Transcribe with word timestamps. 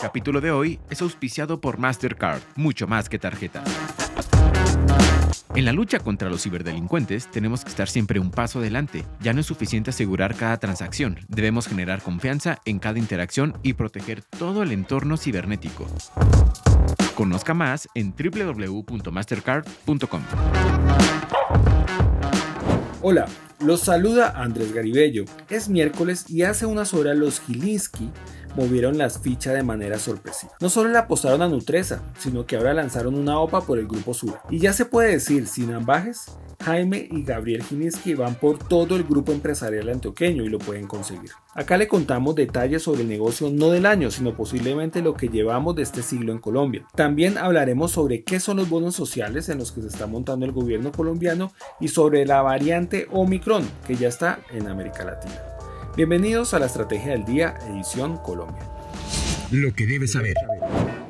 capítulo 0.00 0.40
de 0.40 0.50
hoy 0.50 0.80
es 0.88 1.02
auspiciado 1.02 1.60
por 1.60 1.78
Mastercard, 1.78 2.40
mucho 2.56 2.86
más 2.86 3.10
que 3.10 3.18
tarjeta. 3.18 3.62
En 5.54 5.64
la 5.64 5.72
lucha 5.72 5.98
contra 5.98 6.30
los 6.30 6.42
ciberdelincuentes 6.42 7.28
tenemos 7.30 7.64
que 7.64 7.70
estar 7.70 7.88
siempre 7.88 8.18
un 8.18 8.30
paso 8.30 8.60
adelante. 8.60 9.04
Ya 9.20 9.32
no 9.32 9.40
es 9.40 9.46
suficiente 9.46 9.90
asegurar 9.90 10.36
cada 10.36 10.58
transacción, 10.58 11.18
debemos 11.28 11.68
generar 11.68 12.02
confianza 12.02 12.60
en 12.64 12.78
cada 12.78 12.98
interacción 12.98 13.58
y 13.62 13.74
proteger 13.74 14.22
todo 14.22 14.62
el 14.62 14.72
entorno 14.72 15.18
cibernético. 15.18 15.86
Conozca 17.14 17.52
más 17.52 17.88
en 17.94 18.14
www.mastercard.com. 18.14 20.22
Hola, 23.02 23.26
los 23.60 23.80
saluda 23.80 24.32
Andrés 24.36 24.72
Garibello. 24.72 25.24
Es 25.48 25.68
miércoles 25.68 26.26
y 26.28 26.42
hace 26.42 26.66
unas 26.66 26.94
horas 26.94 27.16
los 27.16 27.40
Gilinski 27.40 28.10
movieron 28.56 28.98
las 28.98 29.20
fichas 29.20 29.54
de 29.54 29.62
manera 29.62 29.98
sorpresiva. 29.98 30.52
No 30.60 30.68
solo 30.68 30.90
le 30.90 30.98
apostaron 30.98 31.42
a 31.42 31.48
Nutresa, 31.48 32.02
sino 32.18 32.46
que 32.46 32.56
ahora 32.56 32.74
lanzaron 32.74 33.14
una 33.14 33.38
OPA 33.38 33.62
por 33.62 33.78
el 33.78 33.86
grupo 33.86 34.14
Sura. 34.14 34.42
Y 34.50 34.58
ya 34.58 34.72
se 34.72 34.84
puede 34.84 35.12
decir, 35.12 35.46
sin 35.46 35.72
ambajes, 35.72 36.36
Jaime 36.62 37.08
y 37.10 37.22
Gabriel 37.22 37.62
Gilinski 37.62 38.14
van 38.14 38.34
por 38.34 38.58
todo 38.58 38.96
el 38.96 39.04
grupo 39.04 39.32
empresarial 39.32 39.88
antioqueño 39.88 40.44
y 40.44 40.48
lo 40.48 40.58
pueden 40.58 40.86
conseguir. 40.86 41.30
Acá 41.54 41.76
le 41.78 41.88
contamos 41.88 42.34
detalles 42.34 42.82
sobre 42.82 43.02
el 43.02 43.08
negocio 43.08 43.50
no 43.50 43.70
del 43.70 43.86
año, 43.86 44.10
sino 44.10 44.36
posiblemente 44.36 45.02
lo 45.02 45.14
que 45.14 45.28
llevamos 45.28 45.74
de 45.74 45.82
este 45.82 46.02
siglo 46.02 46.32
en 46.32 46.38
Colombia. 46.38 46.86
También 46.94 47.38
hablaremos 47.38 47.92
sobre 47.92 48.22
qué 48.24 48.40
son 48.40 48.58
los 48.58 48.68
bonos 48.68 48.94
sociales 48.94 49.48
en 49.48 49.58
los 49.58 49.72
que 49.72 49.80
se 49.80 49.88
está 49.88 50.06
montando 50.06 50.44
el 50.44 50.52
gobierno 50.52 50.92
colombiano 50.92 51.52
y 51.80 51.88
sobre 51.88 52.26
la 52.26 52.42
variante 52.42 53.08
Omicron 53.10 53.68
que 53.86 53.96
ya 53.96 54.08
está 54.08 54.40
en 54.52 54.68
América 54.68 55.04
Latina. 55.04 55.49
Bienvenidos 55.96 56.54
a 56.54 56.60
la 56.60 56.66
Estrategia 56.66 57.10
del 57.10 57.24
Día, 57.24 57.58
edición 57.68 58.16
Colombia. 58.18 58.62
Lo 59.50 59.74
que 59.74 59.86
debes 59.86 60.12
saber. 60.12 60.34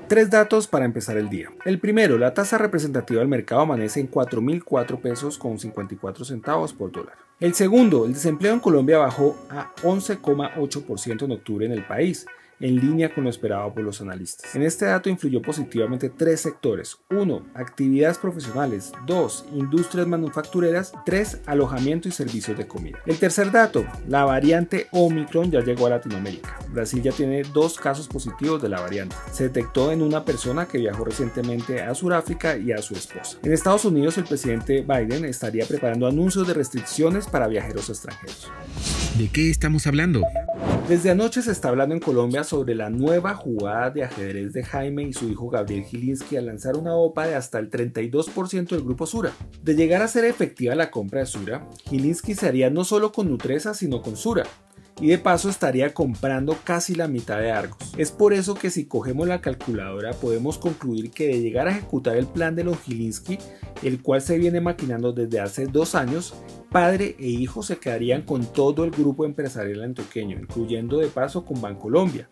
Tres 0.08 0.30
datos 0.30 0.66
para 0.66 0.86
empezar 0.86 1.18
el 1.18 1.28
día. 1.28 1.50
El 1.66 1.78
primero, 1.78 2.16
la 2.16 2.32
tasa 2.32 2.56
representativa 2.56 3.20
del 3.20 3.28
mercado 3.28 3.60
amanece 3.60 4.00
en 4.00 4.10
4.004 4.10 4.98
pesos 4.98 5.36
con 5.36 5.58
54 5.58 6.24
centavos 6.24 6.72
por 6.72 6.90
dólar. 6.90 7.18
El 7.38 7.52
segundo, 7.52 8.06
el 8.06 8.14
desempleo 8.14 8.54
en 8.54 8.60
Colombia 8.60 8.96
bajó 8.96 9.36
a 9.50 9.70
11,8% 9.82 11.24
en 11.24 11.30
octubre 11.30 11.66
en 11.66 11.72
el 11.72 11.86
país, 11.86 12.24
en 12.60 12.76
línea 12.76 13.12
con 13.12 13.24
lo 13.24 13.30
esperado 13.30 13.72
por 13.72 13.82
los 13.82 14.00
analistas. 14.00 14.54
En 14.54 14.62
este 14.62 14.86
dato 14.86 15.08
influyó 15.08 15.42
positivamente 15.42 16.10
tres 16.10 16.40
sectores. 16.40 16.98
1. 17.10 17.46
Actividades 17.54 18.18
profesionales. 18.18 18.92
2. 19.06 19.46
Industrias 19.54 20.06
manufactureras. 20.06 20.92
3. 21.04 21.40
Alojamiento 21.46 22.08
y 22.08 22.12
servicios 22.12 22.56
de 22.56 22.66
comida. 22.66 22.98
El 23.06 23.18
tercer 23.18 23.50
dato, 23.50 23.84
la 24.06 24.24
variante 24.24 24.88
Omicron 24.92 25.50
ya 25.50 25.60
llegó 25.60 25.86
a 25.86 25.90
Latinoamérica. 25.90 26.58
Brasil 26.68 27.02
ya 27.02 27.12
tiene 27.12 27.42
dos 27.42 27.78
casos 27.78 28.06
positivos 28.06 28.62
de 28.62 28.68
la 28.68 28.80
variante. 28.80 29.16
Se 29.32 29.44
detectó 29.44 29.92
en 29.92 30.02
una 30.02 30.24
persona 30.24 30.66
que 30.66 30.78
viajó 30.78 31.04
recientemente 31.04 31.82
a 31.82 31.94
Sudáfrica 31.94 32.56
y 32.56 32.72
a 32.72 32.78
su 32.78 32.94
esposa. 32.94 33.38
En 33.42 33.52
Estados 33.52 33.84
Unidos 33.84 34.18
el 34.18 34.24
presidente 34.24 34.82
Biden 34.82 35.24
estaría 35.24 35.66
preparando 35.66 36.06
anuncios 36.06 36.46
de 36.46 36.54
restricciones 36.54 37.26
para 37.26 37.48
viajeros 37.48 37.88
extranjeros. 37.88 38.50
¿De 39.18 39.28
qué 39.28 39.50
estamos 39.50 39.86
hablando? 39.86 40.22
Desde 40.90 41.10
anoche 41.10 41.40
se 41.40 41.52
está 41.52 41.68
hablando 41.68 41.94
en 41.94 42.00
Colombia 42.00 42.42
sobre 42.42 42.74
la 42.74 42.90
nueva 42.90 43.36
jugada 43.36 43.90
de 43.90 44.02
ajedrez 44.02 44.52
de 44.52 44.64
Jaime 44.64 45.04
y 45.04 45.12
su 45.12 45.28
hijo 45.28 45.48
Gabriel 45.48 45.84
Gilinski 45.84 46.36
al 46.36 46.46
lanzar 46.46 46.76
una 46.76 46.96
OPA 46.96 47.28
de 47.28 47.36
hasta 47.36 47.60
el 47.60 47.70
32% 47.70 48.70
del 48.70 48.82
grupo 48.82 49.06
Sura. 49.06 49.30
De 49.62 49.76
llegar 49.76 50.02
a 50.02 50.08
ser 50.08 50.24
efectiva 50.24 50.74
la 50.74 50.90
compra 50.90 51.20
de 51.20 51.26
Sura, 51.26 51.64
Gilinski 51.88 52.34
se 52.34 52.48
haría 52.48 52.70
no 52.70 52.82
solo 52.82 53.12
con 53.12 53.30
Nutresa 53.30 53.72
sino 53.72 54.02
con 54.02 54.16
Sura, 54.16 54.42
y 55.00 55.08
de 55.08 55.18
paso 55.18 55.48
estaría 55.48 55.94
comprando 55.94 56.56
casi 56.64 56.94
la 56.94 57.08
mitad 57.08 57.38
de 57.38 57.50
Argos. 57.50 57.94
Es 57.96 58.10
por 58.12 58.32
eso 58.32 58.54
que 58.54 58.70
si 58.70 58.86
cogemos 58.86 59.26
la 59.26 59.40
calculadora 59.40 60.12
podemos 60.12 60.58
concluir 60.58 61.10
que 61.10 61.26
de 61.28 61.40
llegar 61.40 61.68
a 61.68 61.72
ejecutar 61.72 62.16
el 62.16 62.26
plan 62.26 62.54
de 62.54 62.64
los 62.64 62.80
Gilinski, 62.80 63.38
el 63.82 64.02
cual 64.02 64.20
se 64.20 64.38
viene 64.38 64.60
maquinando 64.60 65.12
desde 65.12 65.40
hace 65.40 65.66
dos 65.66 65.94
años, 65.94 66.34
padre 66.70 67.16
e 67.18 67.28
hijo 67.28 67.62
se 67.62 67.78
quedarían 67.78 68.22
con 68.22 68.44
todo 68.52 68.84
el 68.84 68.90
grupo 68.90 69.24
empresarial 69.24 69.82
antioqueño, 69.82 70.38
incluyendo 70.38 70.98
de 70.98 71.08
paso 71.08 71.44
con 71.44 71.60
Bancolombia 71.60 72.28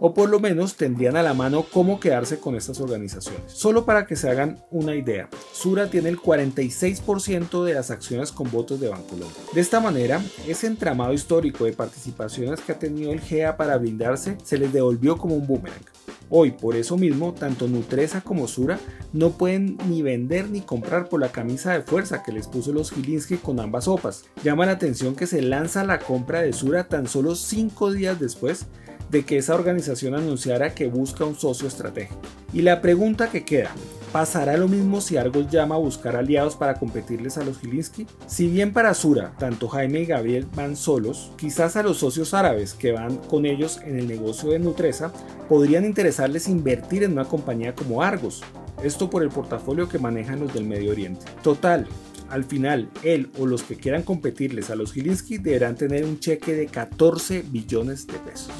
o 0.00 0.14
por 0.14 0.28
lo 0.28 0.40
menos 0.40 0.76
tendrían 0.76 1.16
a 1.16 1.22
la 1.22 1.34
mano 1.34 1.64
cómo 1.70 2.00
quedarse 2.00 2.40
con 2.40 2.56
estas 2.56 2.80
organizaciones. 2.80 3.52
Solo 3.52 3.84
para 3.84 4.06
que 4.06 4.16
se 4.16 4.28
hagan 4.28 4.58
una 4.70 4.96
idea, 4.96 5.28
Sura 5.52 5.88
tiene 5.88 6.08
el 6.08 6.18
46% 6.18 7.64
de 7.64 7.74
las 7.74 7.90
acciones 7.90 8.32
con 8.32 8.50
votos 8.50 8.80
de 8.80 8.88
Bancolombia. 8.88 9.36
De 9.52 9.60
esta 9.60 9.78
manera, 9.80 10.20
ese 10.48 10.66
entramado 10.66 11.12
histórico 11.12 11.64
de 11.64 11.72
participaciones 11.72 12.60
que 12.60 12.72
ha 12.72 12.78
tenido 12.78 13.12
el 13.12 13.20
GEA 13.20 13.56
para 13.56 13.76
brindarse 13.76 14.36
se 14.42 14.58
les 14.58 14.72
devolvió 14.72 15.18
como 15.18 15.36
un 15.36 15.46
boomerang. 15.46 15.84
Hoy, 16.32 16.52
por 16.52 16.76
eso 16.76 16.96
mismo, 16.96 17.34
tanto 17.34 17.66
Nutresa 17.66 18.20
como 18.20 18.46
Sura 18.46 18.78
no 19.12 19.30
pueden 19.30 19.76
ni 19.88 20.00
vender 20.00 20.48
ni 20.48 20.60
comprar 20.60 21.08
por 21.08 21.20
la 21.20 21.32
camisa 21.32 21.72
de 21.72 21.82
fuerza 21.82 22.22
que 22.22 22.30
les 22.30 22.46
puso 22.46 22.72
los 22.72 22.92
Gilinski 22.92 23.36
con 23.36 23.58
ambas 23.58 23.86
sopas. 23.86 24.24
Llama 24.44 24.64
la 24.64 24.72
atención 24.72 25.16
que 25.16 25.26
se 25.26 25.42
lanza 25.42 25.84
la 25.84 25.98
compra 25.98 26.42
de 26.42 26.52
Sura 26.52 26.84
tan 26.84 27.08
solo 27.08 27.34
5 27.34 27.90
días 27.90 28.20
después 28.20 28.66
de 29.10 29.24
que 29.24 29.38
esa 29.38 29.56
organización 29.56 30.14
anunciara 30.14 30.72
que 30.72 30.86
busca 30.86 31.24
un 31.24 31.34
socio 31.34 31.66
estratégico. 31.66 32.20
Y 32.52 32.62
la 32.62 32.80
pregunta 32.80 33.28
que 33.28 33.44
queda, 33.44 33.72
¿pasará 34.12 34.56
lo 34.56 34.68
mismo 34.68 35.00
si 35.00 35.16
Argos 35.16 35.48
llama 35.50 35.76
a 35.76 35.78
buscar 35.78 36.16
aliados 36.16 36.56
para 36.56 36.74
competirles 36.74 37.38
a 37.38 37.44
los 37.44 37.58
Gilinski? 37.58 38.06
Si 38.26 38.48
bien 38.48 38.72
para 38.72 38.94
Sura, 38.94 39.32
tanto 39.38 39.68
Jaime 39.68 40.00
y 40.00 40.06
Gabriel 40.06 40.46
van 40.54 40.76
solos, 40.76 41.32
quizás 41.36 41.76
a 41.76 41.82
los 41.82 41.98
socios 41.98 42.34
árabes 42.34 42.74
que 42.74 42.92
van 42.92 43.16
con 43.16 43.46
ellos 43.46 43.80
en 43.84 43.98
el 43.98 44.08
negocio 44.08 44.50
de 44.50 44.58
Nutresa 44.58 45.12
podrían 45.48 45.84
interesarles 45.84 46.48
invertir 46.48 47.02
en 47.02 47.12
una 47.12 47.24
compañía 47.24 47.74
como 47.74 48.02
Argos, 48.02 48.42
esto 48.82 49.10
por 49.10 49.22
el 49.22 49.28
portafolio 49.28 49.88
que 49.88 49.98
manejan 49.98 50.40
los 50.40 50.54
del 50.54 50.64
Medio 50.64 50.92
Oriente. 50.92 51.26
Total, 51.42 51.86
al 52.30 52.44
final, 52.44 52.88
él 53.02 53.30
o 53.38 53.46
los 53.46 53.62
que 53.62 53.76
quieran 53.76 54.02
competirles 54.02 54.70
a 54.70 54.76
los 54.76 54.92
Gilinski 54.92 55.38
deberán 55.38 55.76
tener 55.76 56.04
un 56.04 56.20
cheque 56.20 56.54
de 56.54 56.66
14 56.66 57.44
billones 57.50 58.06
de 58.06 58.14
pesos. 58.14 58.50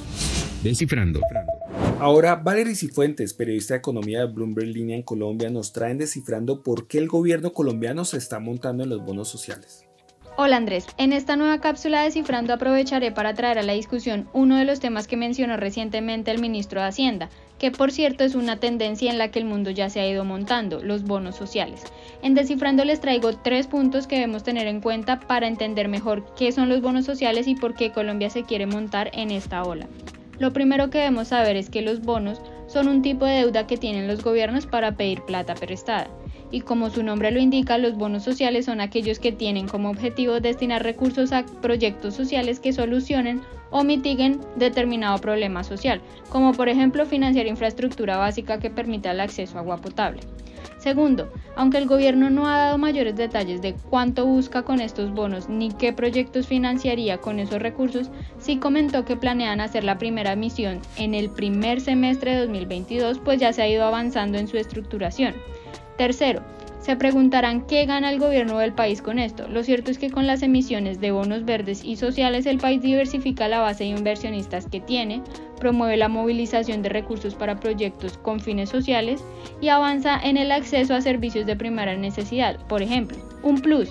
Descifrando. 0.62 1.20
Ahora, 2.00 2.36
Valery 2.36 2.76
Cifuentes, 2.76 3.34
periodista 3.34 3.74
de 3.74 3.78
economía 3.78 4.20
de 4.20 4.32
Bloomberg 4.32 4.68
Línea 4.68 4.96
en 4.96 5.02
Colombia, 5.02 5.50
nos 5.50 5.74
traen 5.74 5.98
descifrando 5.98 6.62
por 6.62 6.86
qué 6.86 6.96
el 6.96 7.08
gobierno 7.08 7.52
colombiano 7.52 8.06
se 8.06 8.16
está 8.16 8.40
montando 8.40 8.84
en 8.84 8.88
los 8.88 9.04
bonos 9.04 9.28
sociales. 9.28 9.84
Hola 10.38 10.56
Andrés, 10.56 10.86
en 10.96 11.12
esta 11.12 11.36
nueva 11.36 11.60
cápsula 11.60 12.02
Descifrando 12.02 12.54
aprovecharé 12.54 13.12
para 13.12 13.34
traer 13.34 13.58
a 13.58 13.62
la 13.62 13.74
discusión 13.74 14.30
uno 14.32 14.56
de 14.56 14.64
los 14.64 14.80
temas 14.80 15.06
que 15.06 15.18
mencionó 15.18 15.58
recientemente 15.58 16.30
el 16.30 16.40
ministro 16.40 16.80
de 16.80 16.86
Hacienda, 16.86 17.28
que 17.58 17.70
por 17.70 17.92
cierto 17.92 18.24
es 18.24 18.34
una 18.34 18.56
tendencia 18.58 19.10
en 19.10 19.18
la 19.18 19.30
que 19.30 19.38
el 19.38 19.44
mundo 19.44 19.68
ya 19.68 19.90
se 19.90 20.00
ha 20.00 20.08
ido 20.08 20.24
montando, 20.24 20.82
los 20.82 21.04
bonos 21.04 21.36
sociales. 21.36 21.82
En 22.22 22.32
Descifrando 22.32 22.86
les 22.86 23.00
traigo 23.00 23.36
tres 23.36 23.66
puntos 23.66 24.06
que 24.06 24.14
debemos 24.14 24.42
tener 24.42 24.66
en 24.68 24.80
cuenta 24.80 25.20
para 25.20 25.46
entender 25.46 25.88
mejor 25.88 26.24
qué 26.34 26.50
son 26.50 26.70
los 26.70 26.80
bonos 26.80 27.04
sociales 27.04 27.46
y 27.46 27.56
por 27.56 27.74
qué 27.74 27.92
Colombia 27.92 28.30
se 28.30 28.44
quiere 28.44 28.64
montar 28.64 29.10
en 29.12 29.30
esta 29.30 29.62
ola. 29.64 29.86
Lo 30.40 30.54
primero 30.54 30.88
que 30.88 30.98
debemos 30.98 31.28
saber 31.28 31.56
es 31.56 31.68
que 31.68 31.82
los 31.82 32.00
bonos 32.00 32.40
son 32.66 32.88
un 32.88 33.02
tipo 33.02 33.26
de 33.26 33.34
deuda 33.34 33.66
que 33.66 33.76
tienen 33.76 34.08
los 34.08 34.24
gobiernos 34.24 34.64
para 34.64 34.96
pedir 34.96 35.20
plata 35.20 35.54
prestada. 35.54 36.08
Y 36.50 36.62
como 36.62 36.88
su 36.88 37.02
nombre 37.02 37.30
lo 37.30 37.38
indica, 37.40 37.76
los 37.76 37.94
bonos 37.94 38.24
sociales 38.24 38.64
son 38.64 38.80
aquellos 38.80 39.18
que 39.18 39.32
tienen 39.32 39.68
como 39.68 39.90
objetivo 39.90 40.40
destinar 40.40 40.82
recursos 40.82 41.32
a 41.32 41.44
proyectos 41.44 42.14
sociales 42.14 42.58
que 42.58 42.72
solucionen 42.72 43.42
o 43.70 43.84
mitiguen 43.84 44.40
determinado 44.56 45.18
problema 45.18 45.64
social, 45.64 46.00
como 46.28 46.52
por 46.52 46.68
ejemplo 46.68 47.06
financiar 47.06 47.46
infraestructura 47.46 48.16
básica 48.16 48.58
que 48.58 48.70
permita 48.70 49.10
el 49.10 49.20
acceso 49.20 49.56
a 49.56 49.60
agua 49.60 49.78
potable. 49.78 50.20
Segundo, 50.78 51.30
aunque 51.56 51.76
el 51.76 51.86
gobierno 51.86 52.30
no 52.30 52.48
ha 52.48 52.56
dado 52.56 52.78
mayores 52.78 53.14
detalles 53.14 53.60
de 53.60 53.74
cuánto 53.90 54.24
busca 54.24 54.62
con 54.62 54.80
estos 54.80 55.12
bonos 55.12 55.48
ni 55.48 55.70
qué 55.72 55.92
proyectos 55.92 56.46
financiaría 56.46 57.18
con 57.18 57.38
esos 57.38 57.60
recursos, 57.60 58.10
sí 58.38 58.56
comentó 58.56 59.04
que 59.04 59.16
planean 59.16 59.60
hacer 59.60 59.84
la 59.84 59.98
primera 59.98 60.32
emisión 60.32 60.80
en 60.96 61.14
el 61.14 61.28
primer 61.28 61.82
semestre 61.82 62.32
de 62.32 62.40
2022, 62.46 63.18
pues 63.18 63.38
ya 63.38 63.52
se 63.52 63.60
ha 63.60 63.68
ido 63.68 63.84
avanzando 63.84 64.38
en 64.38 64.48
su 64.48 64.56
estructuración. 64.56 65.34
Tercero, 65.98 66.42
se 66.80 66.96
preguntarán 66.96 67.66
qué 67.66 67.84
gana 67.84 68.10
el 68.10 68.18
gobierno 68.18 68.58
del 68.58 68.72
país 68.72 69.02
con 69.02 69.18
esto. 69.18 69.46
Lo 69.48 69.62
cierto 69.62 69.90
es 69.90 69.98
que 69.98 70.10
con 70.10 70.26
las 70.26 70.42
emisiones 70.42 71.00
de 71.00 71.10
bonos 71.10 71.44
verdes 71.44 71.84
y 71.84 71.96
sociales 71.96 72.46
el 72.46 72.58
país 72.58 72.80
diversifica 72.82 73.48
la 73.48 73.60
base 73.60 73.84
de 73.84 73.90
inversionistas 73.90 74.66
que 74.66 74.80
tiene, 74.80 75.22
promueve 75.58 75.98
la 75.98 76.08
movilización 76.08 76.82
de 76.82 76.88
recursos 76.88 77.34
para 77.34 77.60
proyectos 77.60 78.16
con 78.16 78.40
fines 78.40 78.70
sociales 78.70 79.22
y 79.60 79.68
avanza 79.68 80.18
en 80.22 80.38
el 80.38 80.50
acceso 80.50 80.94
a 80.94 81.02
servicios 81.02 81.46
de 81.46 81.56
primera 81.56 81.94
necesidad. 81.96 82.56
Por 82.66 82.82
ejemplo, 82.82 83.18
un 83.42 83.60
plus. 83.60 83.90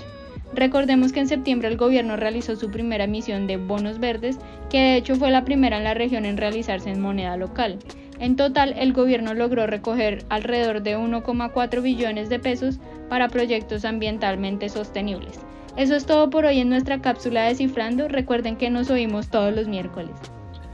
Recordemos 0.54 1.14
que 1.14 1.20
en 1.20 1.28
septiembre 1.28 1.68
el 1.68 1.78
gobierno 1.78 2.18
realizó 2.18 2.56
su 2.56 2.72
primera 2.72 3.04
emisión 3.04 3.46
de 3.46 3.58
bonos 3.58 4.00
verdes, 4.00 4.40
que 4.72 4.80
de 4.80 4.96
hecho 4.98 5.16
fue 5.16 5.30
la 5.30 5.46
primera 5.46 5.78
en 5.78 5.84
la 5.84 5.94
región 5.94 6.26
en 6.26 6.38
realizarse 6.38 6.90
en 6.90 7.00
moneda 7.00 7.38
local. 7.38 7.78
En 8.20 8.36
total, 8.36 8.76
el 8.78 8.94
gobierno 8.94 9.34
logró 9.34 9.66
recoger 9.66 10.26
alrededor 10.30 10.84
de 10.84 10.98
1,4 10.98 11.82
billones 11.82 12.30
de 12.30 12.40
pesos 12.40 12.80
para 13.10 13.30
proyectos 13.30 13.86
ambientalmente 13.86 14.70
sostenibles. 14.70 15.40
Eso 15.78 15.96
es 15.96 16.06
todo 16.06 16.30
por 16.30 16.46
hoy 16.46 16.60
en 16.60 16.70
nuestra 16.70 17.02
cápsula 17.02 17.44
Descifrando. 17.44 18.08
Recuerden 18.08 18.58
que 18.58 18.70
nos 18.70 18.90
oímos 18.90 19.30
todos 19.30 19.56
los 19.56 19.68
miércoles. 19.68 20.12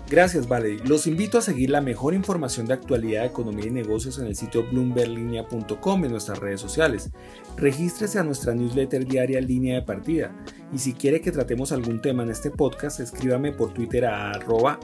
Gracias, 0.09 0.47
Valerie. 0.47 0.81
Los 0.85 1.07
invito 1.07 1.39
a 1.39 1.41
seguir 1.41 1.71
la 1.71 1.81
mejor 1.81 2.13
información 2.13 2.67
de 2.67 2.75
actualidad, 2.75 3.25
economía 3.25 3.65
y 3.65 3.71
negocios 3.71 4.19
en 4.19 4.27
el 4.27 4.35
sitio 4.35 4.63
bloomberlinia.com 4.69 6.01
y 6.01 6.05
en 6.05 6.11
nuestras 6.11 6.37
redes 6.37 6.61
sociales. 6.61 7.09
Regístrese 7.57 8.19
a 8.19 8.23
nuestra 8.23 8.53
newsletter 8.53 9.05
diaria 9.05 9.41
Línea 9.41 9.75
de 9.75 9.81
Partida. 9.81 10.35
Y 10.71 10.77
si 10.77 10.93
quiere 10.93 11.21
que 11.21 11.31
tratemos 11.31 11.71
algún 11.71 12.01
tema 12.01 12.21
en 12.21 12.29
este 12.29 12.51
podcast, 12.51 12.99
escríbame 12.99 13.51
por 13.51 13.73
Twitter 13.73 14.05
a 14.05 14.31
arroba. 14.31 14.79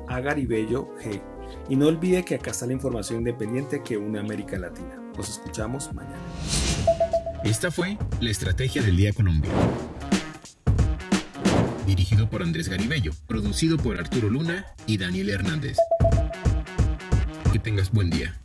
Y 1.69 1.75
no 1.75 1.87
olvide 1.87 2.23
que 2.23 2.35
acá 2.35 2.51
está 2.51 2.65
la 2.65 2.73
información 2.73 3.19
independiente 3.19 3.81
que 3.83 3.97
une 3.97 4.19
América 4.19 4.57
Latina. 4.57 5.01
Nos 5.17 5.29
escuchamos 5.29 5.93
mañana. 5.93 6.17
Esta 7.43 7.71
fue 7.71 7.97
la 8.19 8.29
Estrategia 8.29 8.81
del 8.81 8.97
Día 8.97 9.13
Colombia 9.13 9.49
dirigido 11.85 12.29
por 12.29 12.41
Andrés 12.41 12.69
Garibello, 12.69 13.11
producido 13.27 13.77
por 13.77 13.99
Arturo 13.99 14.29
Luna 14.29 14.65
y 14.87 14.97
Daniel 14.97 15.29
Hernández. 15.29 15.77
Que 17.51 17.59
tengas 17.59 17.91
buen 17.91 18.09
día. 18.09 18.40